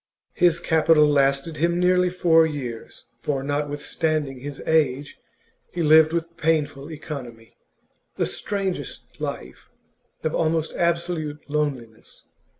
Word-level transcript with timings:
His 0.33 0.59
capital 0.59 1.07
lasted 1.07 1.57
him 1.57 1.77
nearly 1.79 2.09
four 2.09 2.43
years, 2.43 3.07
for, 3.19 3.43
notwithstanding 3.43 4.39
his 4.39 4.59
age, 4.65 5.17
he 5.71 5.83
lived 5.83 6.11
with 6.11 6.37
painful 6.37 6.91
economy. 6.91 7.55
The 8.15 8.25
strangest 8.25 9.21
life, 9.21 9.69
of 10.23 10.33
almost 10.33 10.73
absolute 10.73 11.47
loneliness. 11.47 12.25